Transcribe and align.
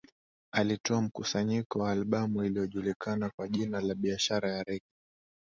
Alitoa 0.51 1.01
mkusanyiko 1.01 1.79
wa 1.79 1.91
albamu 1.91 2.43
iliyojulikana 2.43 3.29
kwa 3.29 3.47
jina 3.47 3.81
la 3.81 3.95
Biashara 3.95 4.51
ya 4.51 4.63
Rege 4.63 4.85